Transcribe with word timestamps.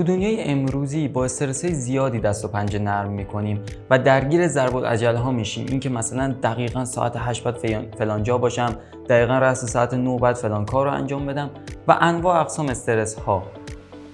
تو 0.00 0.06
دنیای 0.06 0.44
امروزی 0.44 1.08
با 1.08 1.24
استرس 1.24 1.66
زیادی 1.66 2.20
دست 2.20 2.44
و 2.44 2.48
پنجه 2.48 2.78
نرم 2.78 3.10
می‌کنیم 3.10 3.60
و 3.90 3.98
درگیر 3.98 4.48
ضرب 4.48 4.76
العجله 4.76 5.18
ها 5.18 5.30
میشیم. 5.30 5.66
اینکه 5.68 5.88
مثلا 5.88 6.34
دقیقا 6.42 6.84
ساعت 6.84 7.12
8 7.16 7.44
بعد 7.44 7.56
فلان 7.98 8.22
جا 8.22 8.38
باشم 8.38 8.76
دقیقا 9.08 9.38
رأس 9.38 9.64
ساعت 9.64 9.94
9 9.94 10.18
بعد 10.18 10.36
فلان 10.36 10.64
کار 10.64 10.86
رو 10.86 10.92
انجام 10.92 11.26
بدم 11.26 11.50
و 11.88 11.96
انواع 12.00 12.40
اقسام 12.40 12.68
استرس 12.68 13.14
ها 13.14 13.42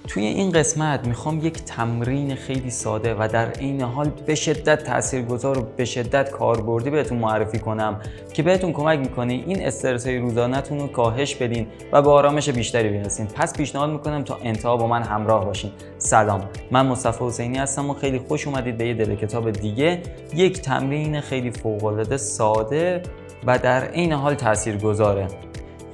توی 0.07 0.25
این 0.25 0.51
قسمت 0.51 1.07
می‌خوام 1.07 1.45
یک 1.45 1.63
تمرین 1.63 2.35
خیلی 2.35 2.69
ساده 2.69 3.15
و 3.19 3.27
در 3.31 3.49
عین 3.49 3.81
حال 3.81 4.11
به 4.25 4.35
شدت 4.35 4.83
تاثیرگذار 4.83 5.59
و 5.59 5.67
به 5.77 5.85
شدت 5.85 6.31
کاربردی 6.31 6.89
بهتون 6.89 7.17
معرفی 7.17 7.59
کنم 7.59 8.01
که 8.33 8.43
بهتون 8.43 8.73
کمک 8.73 8.99
می‌کنه 8.99 9.33
این 9.33 9.65
استرس 9.65 10.07
های 10.07 10.17
روزانهتون 10.17 10.79
رو 10.79 10.87
کاهش 10.87 11.35
بدین 11.35 11.67
و 11.91 12.01
به 12.01 12.09
آرامش 12.09 12.49
بیشتری 12.49 12.89
برسین. 12.89 13.27
پس 13.27 13.57
پیشنهاد 13.57 13.89
می‌کنم 13.89 14.23
تا 14.23 14.37
انتها 14.43 14.77
با 14.77 14.87
من 14.87 15.03
همراه 15.03 15.45
باشین. 15.45 15.71
سلام. 15.97 16.49
من 16.71 16.85
مصطفی 16.85 17.25
حسینی 17.25 17.57
هستم 17.57 17.89
و 17.89 17.93
خیلی 17.93 18.19
خوش 18.19 18.47
اومدید 18.47 18.77
به 18.77 18.87
یه 18.87 18.93
دل 18.93 19.15
کتاب 19.15 19.51
دیگه. 19.51 20.01
یک 20.35 20.61
تمرین 20.61 21.21
خیلی 21.21 21.51
فوق 21.51 21.85
العاده 21.85 22.17
ساده 22.17 23.01
و 23.45 23.59
در 23.59 23.83
عین 23.83 24.13
حال 24.13 24.35
تاثیرگذاره. 24.35 25.27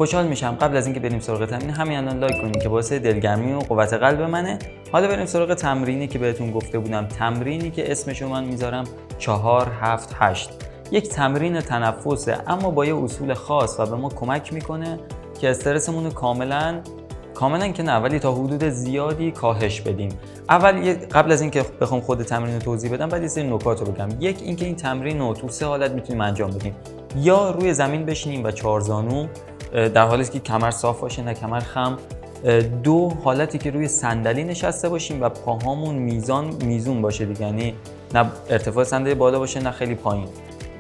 خوشحال 0.04 0.28
میشم. 0.28 0.58
قبل 0.62 0.78
از 0.78 0.86
اینکه 0.86 1.00
بریم 1.00 1.20
سراغ 1.20 1.46
تمرین 1.46 1.70
همین 1.70 1.98
الان 1.98 2.20
لایک 2.20 2.42
کنید 2.42 2.64
که 2.64 2.70
باعث 2.70 2.94
دلگرمی 2.94 3.54
و 3.54 3.60
قوت 3.60 3.94
قلب 3.94 4.22
منه. 4.22 4.60
حالا 4.92 5.08
بریم 5.08 5.26
سراغ 5.26 5.54
تمرینی 5.54 6.08
که 6.08 6.20
بهتون 6.20 6.52
گفته 6.52 6.80
بودم. 6.80 7.08
تمرینی 7.08 7.72
که 7.72 7.92
اسمشو 7.92 8.28
من 8.28 8.44
می‌ذارم 8.44 8.84
4 9.20 9.72
7 9.82 10.16
8 10.20 10.50
یک 10.92 11.10
تمرین 11.10 11.62
تنفسه 11.62 12.38
اما 12.48 12.72
با 12.72 12.86
یه 12.86 12.96
اصول 12.96 13.34
خاص 13.34 13.80
و 13.80 13.86
به 13.86 13.96
ما 13.96 14.10
کمک 14.10 14.54
می‌کنه 14.54 15.00
که 15.42 15.50
استرسمون 15.50 16.04
رو 16.04 16.10
کاملا 16.10 16.80
کاملا 17.34 17.68
که 17.68 17.84
نه 17.84 17.96
ولی 17.96 18.20
تا 18.20 18.34
حدود 18.34 18.64
زیادی 18.64 19.32
کاهش 19.32 19.82
بدیم. 19.82 20.10
اول 20.50 20.94
قبل 20.94 21.32
از 21.32 21.42
اینکه 21.42 21.66
بخوام 21.82 22.02
خود 22.02 22.24
تمرین 22.24 22.54
رو 22.54 22.60
توضیح 22.60 22.94
بدم 22.94 23.10
بعد 23.10 23.22
یه 23.22 23.28
سری 23.28 23.50
نکات 23.50 23.80
رو 23.80 23.86
بگم. 23.86 24.10
یک 24.20 24.42
اینکه 24.42 24.66
این 24.66 24.76
تمرین 24.76 25.20
رو 25.20 25.34
تو 25.34 25.50
سه 25.50 25.66
حالت 25.66 25.92
می‌تونیم 25.92 26.22
انجام 26.22 26.52
بدیم. 26.52 26.76
یا 27.18 27.52
روی 27.52 27.74
زمین 27.74 28.06
بشینیم 28.06 28.44
و 28.44 28.52
چهارزانو 28.52 29.28
در 29.74 30.08
حالی 30.08 30.26
که 30.26 30.40
کمر 30.40 30.72
صاف 30.72 31.00
باشه 31.00 31.22
نه 31.22 31.34
کمر 31.34 31.60
خم. 31.60 31.98
دو 32.84 33.12
حالتی 33.24 33.58
که 33.58 33.72
روی 33.72 33.88
صندلی 33.88 34.44
نشسته 34.44 34.90
باشیم 34.90 35.22
و 35.22 35.30
پاهامون 35.30 35.96
میزان 35.96 36.54
میزون 36.66 37.02
باشه 37.02 37.26
دیگه. 37.26 37.42
یعنی 37.42 37.74
نه 38.14 38.26
ارتفاع 38.50 38.84
صندلی 38.84 39.16
بالا 39.16 39.40
باشه 39.40 39.60
نه 39.60 39.72
خیلی 39.72 39.96
پایین. 39.96 40.28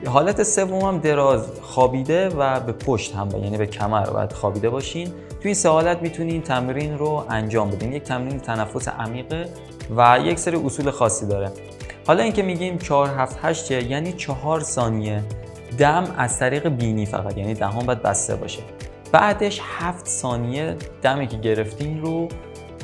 حالت 0.07 0.43
سوم 0.43 0.81
هم 0.81 0.97
دراز 0.97 1.45
خوابیده 1.61 2.29
و 2.29 2.59
به 2.59 2.71
پشت 2.71 3.15
هم 3.15 3.29
یعنی 3.43 3.57
به 3.57 3.65
کمر 3.65 4.05
باید 4.05 4.31
خوابیده 4.31 4.69
باشین. 4.69 5.07
تو 5.07 5.39
این 5.43 5.53
سه 5.53 5.69
حالت 5.69 6.01
می‌تونین 6.01 6.41
تمرین 6.41 6.97
رو 6.97 7.25
انجام 7.29 7.69
بدین. 7.69 7.93
یک 7.93 8.03
تمرین 8.03 8.39
تنفس 8.39 8.87
عمیقه 8.87 9.45
و 9.97 10.19
یک 10.23 10.39
سری 10.39 10.57
اصول 10.65 10.91
خاصی 10.91 11.27
داره. 11.27 11.51
حالا 12.07 12.23
اینکه 12.23 12.43
میگیم 12.43 12.77
4 12.77 13.07
7 13.07 13.39
8 13.41 13.71
یعنی 13.71 14.13
4 14.13 14.59
ثانیه 14.59 15.23
دم 15.77 16.03
از 16.17 16.39
طریق 16.39 16.67
بینی 16.67 17.05
فقط. 17.05 17.37
یعنی 17.37 17.53
دهان 17.53 17.85
باید 17.85 18.01
بسته 18.01 18.35
باشه. 18.35 18.59
بعدش 19.13 19.61
7 19.79 20.07
ثانیه 20.07 20.75
دمی 21.01 21.27
که 21.27 21.37
گرفتین 21.37 22.01
رو 22.01 22.27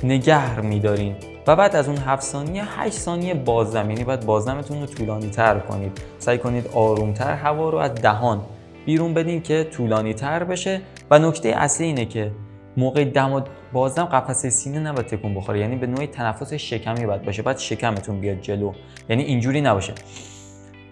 نگه 0.04 0.62
میدارین. 0.62 1.16
و 1.48 1.56
بعد 1.56 1.76
از 1.76 1.88
اون 1.88 1.98
7 1.98 2.24
ثانیه 2.24 2.80
8 2.80 2.98
ثانیه 2.98 3.34
بازدم. 3.34 3.90
یعنی 3.90 4.04
باید 4.04 4.26
بازدمتون 4.26 4.82
رو 4.82 4.86
طولانی 4.86 5.30
تر 5.30 5.60
کنید. 5.60 6.02
سعی 6.20 6.38
کنید 6.38 6.68
آرومتر 6.74 7.34
هوا 7.34 7.70
رو 7.70 7.78
از 7.78 7.94
دهان 7.94 8.42
بیرون 8.86 9.14
بدین 9.14 9.42
که 9.42 9.64
طولانی 9.64 10.14
تر 10.14 10.44
بشه. 10.44 10.82
و 11.12 11.20
نکته 11.20 11.50
اصلی 11.50 11.86
اینه 11.86 12.06
که 12.06 12.32
موقع 12.78 13.06
دم 13.06 13.34
و 13.34 13.42
بازدم 13.74 14.06
قفسه 14.06 14.50
سینه 14.50 14.80
نباید 14.80 15.08
تکون 15.08 15.36
بخوره. 15.36 15.60
یعنی 15.60 15.76
به 15.76 15.88
نوعی 15.88 16.08
تنفس 16.08 16.54
شکمی 16.54 17.06
باید 17.06 17.24
باشه. 17.24 17.42
بعد 17.42 17.58
شکمتون 17.58 18.22
بیاد 18.22 18.42
جلو. 18.42 18.74
یعنی 19.10 19.24
اینجوری 19.24 19.62
نباشه. 19.62 19.94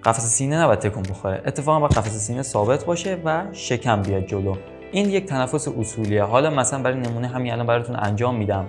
قفسه 0.03 0.27
سینه 0.27 0.57
نباید 0.61 0.79
تکون 0.79 1.03
بخوره. 1.03 1.41
اتفاقا 1.45 1.79
باید 1.79 1.93
قفسه 1.93 2.19
سینه 2.19 2.41
ثابت 2.41 2.85
باشه 2.85 3.17
و 3.25 3.43
شکم 3.51 4.01
بیاد 4.01 4.25
جلو. 4.25 4.55
این 4.91 5.09
یک 5.09 5.25
تنفس 5.25 5.67
اصولیه. 5.67 6.23
حالا 6.23 6.49
مثلا 6.49 6.81
برای 6.81 6.99
نمونه 6.99 7.27
همین 7.27 7.53
الان 7.53 7.67
براتون 7.67 7.95
انجام 7.95 8.35
میدم. 8.35 8.67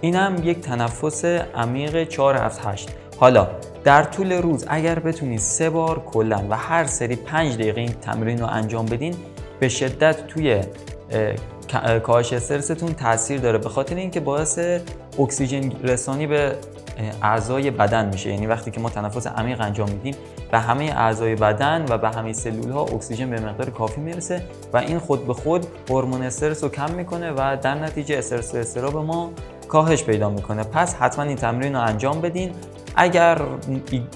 اینم 0.00 0.36
یک 0.44 0.60
تنفس 0.60 1.24
عمیق 1.24 2.04
4 2.04 2.36
7 2.36 2.66
8 2.66 2.88
حالا 3.18 3.48
در 3.84 4.02
طول 4.02 4.32
روز 4.32 4.64
اگر 4.68 4.98
بتونید 4.98 5.38
سه 5.38 5.70
بار 5.70 6.02
کلا 6.04 6.44
و 6.50 6.56
هر 6.56 6.84
سری 6.84 7.16
5 7.16 7.54
دقیقه 7.54 7.80
این 7.80 7.92
تمرین 7.92 8.38
رو 8.38 8.46
انجام 8.46 8.86
بدین 8.86 9.14
به 9.60 9.68
شدت 9.68 10.26
توی 10.26 10.60
کاهش 12.02 12.32
استرستون 12.32 12.94
تاثیر 12.94 13.40
داره 13.40 13.58
به 13.58 13.68
خاطر 13.68 13.94
اینکه 13.94 14.20
باعث 14.20 14.58
اکسیژن 15.18 15.72
رسانی 15.82 16.26
به 16.26 16.56
اعضای 17.22 17.70
بدن 17.70 18.08
میشه. 18.08 18.30
یعنی 18.30 18.46
وقتی 18.46 18.70
که 18.70 18.80
ما 18.80 18.90
تنفس 18.90 19.26
عمیق 19.26 19.60
انجام 19.60 19.90
میدیم 19.90 20.14
به 20.50 20.58
همه 20.58 20.84
اعضای 20.84 21.34
بدن 21.34 21.84
و 21.88 21.98
به 21.98 22.08
همه 22.08 22.32
سلول 22.32 22.70
ها 22.70 22.82
اکسیژن 22.82 23.30
به 23.30 23.40
مقدار 23.40 23.70
کافی 23.70 24.00
می‌رسه 24.00 24.42
و 24.72 24.76
این 24.76 24.98
خود 24.98 25.26
به 25.26 25.34
خود 25.34 25.66
هورمون 25.90 26.22
استرس 26.22 26.62
رو 26.64 26.70
کم 26.70 26.90
می‌کنه 26.90 27.30
و 27.30 27.56
در 27.62 27.74
نتیجه 27.74 28.18
استرس 28.18 28.54
و 28.54 28.58
استراب 28.58 28.96
ما 28.96 29.32
کاهش 29.68 30.04
پیدا 30.04 30.30
می‌کنه. 30.30 30.64
پس 30.64 30.94
حتما 30.94 31.24
این 31.24 31.36
تمرین 31.36 31.74
رو 31.74 31.80
انجام 31.80 32.20
بدین 32.20 32.52
اگر 32.96 33.38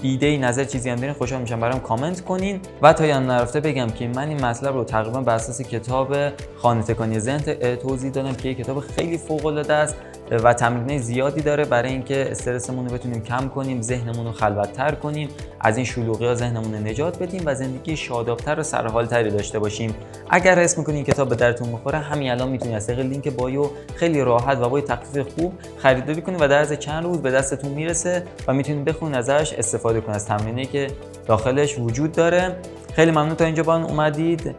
ایده 0.01 0.37
نظر 0.37 0.63
چیزی 0.63 0.89
هم 0.89 0.95
دارین 0.95 1.13
خوشحال 1.13 1.41
میشم 1.41 1.59
برام 1.59 1.79
کامنت 1.79 2.21
کنین. 2.21 2.59
و 2.81 2.93
تا 2.93 3.05
یادم 3.05 3.31
نرفته 3.31 3.59
بگم 3.59 3.87
که 3.87 4.07
من 4.07 4.27
این 4.27 4.45
مطلب 4.45 4.73
رو 4.73 4.83
تقریبا 4.83 5.21
بر 5.21 5.35
اساس 5.35 5.61
کتاب 5.61 6.15
خانه 6.57 6.83
تکانی 6.83 7.19
ذهن 7.19 7.75
توضیح 7.75 8.11
دادم 8.11 8.33
که 8.33 8.53
کتاب 8.53 8.79
خیلی 8.79 9.17
فوق 9.17 9.45
العاده 9.45 9.73
است 9.73 9.95
و 10.31 10.53
تمرینای 10.53 10.99
زیادی 10.99 11.41
داره 11.41 11.65
برای 11.65 11.89
اینکه 11.89 12.31
استرسمون 12.31 12.89
رو 12.89 12.93
بتونیم 12.93 13.23
کم 13.23 13.49
کنیم 13.49 13.81
ذهنمون 13.81 14.25
رو 14.25 14.31
خلوتتر 14.31 14.91
کنیم 14.91 15.29
از 15.59 15.77
این 15.77 15.85
شلوغی 15.85 16.25
ها 16.25 16.35
ذهنمون 16.35 16.73
رو 16.73 16.79
نجات 16.79 17.19
بدیم 17.19 17.41
و 17.45 17.55
زندگی 17.55 17.97
شادابتر 17.97 18.59
و 18.59 18.63
سرحالتری 18.63 19.31
داشته 19.31 19.59
باشیم. 19.59 19.95
اگر 20.29 20.59
حس 20.59 20.77
می‌کنین 20.77 21.03
کتاب 21.03 21.29
به 21.29 21.35
درتون 21.35 21.71
بخوره 21.71 21.99
همین 21.99 22.31
الان 22.31 22.49
می‌تونید 22.49 22.75
از 22.75 22.87
طریق 22.87 22.99
لینک 22.99 23.29
بایو 23.29 23.69
خیلی 23.95 24.21
راحت 24.21 24.57
و 24.57 24.69
با 24.69 24.81
تخفیف 24.81 25.27
خوب 25.27 25.53
خریداری 25.77 26.21
کنید 26.21 26.41
و 26.41 26.47
در 26.47 26.59
از 26.59 26.73
چند 26.73 27.03
روز 27.03 27.21
به 27.21 27.31
دستتون 27.31 27.71
می‌رسه 27.71 28.23
و 28.47 28.53
می‌تونید 28.65 28.85
بخونید 28.85 29.15
ازش 29.15 29.53
استفاده 29.53 30.01
کنید 30.01 30.15
از 30.15 30.25
تمرینی 30.25 30.65
که 30.65 30.87
داخلش 31.27 31.79
وجود 31.79 32.11
داره. 32.11 32.55
خیلی 32.93 33.11
ممنون 33.11 33.35
تا 33.35 33.45
اینجا 33.45 33.63
با 33.63 33.75
اومدید. 33.75 34.55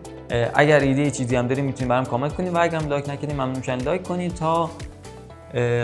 اگر 0.54 0.80
ایده 0.80 1.10
چیزی 1.10 1.36
هم 1.36 1.46
دارید 1.46 1.64
می‌تونید 1.64 1.88
برام 1.88 2.04
کامنت 2.04 2.32
کنید 2.32 2.54
و 2.54 2.58
اگر 2.62 2.78
لایک 2.78 3.08
نکردید 3.08 3.32
ممنون 3.32 3.56
میشم 3.56 3.78
لایک 3.78 4.02
کنید 4.02 4.34
تا 4.34 4.70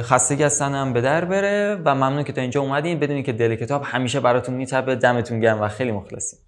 خستگی 0.03 0.45
از 0.45 0.59
تنم 0.59 0.93
به 0.93 1.01
در 1.01 1.25
بره. 1.25 1.79
و 1.85 1.95
ممنون 1.95 2.23
که 2.23 2.33
تا 2.33 2.41
اینجا 2.41 2.61
اومدین. 2.61 2.99
بدونید 2.99 3.27
که 3.27 3.33
دل 3.33 3.55
کتاب 3.55 3.83
همیشه 3.85 4.21
براتون 4.21 4.55
میتبه 4.55 4.95
دمتون 4.95 5.41
گرم 5.41 5.61
و 5.61 5.69
خیلی 5.69 5.93
مخلصیم. 5.93 6.39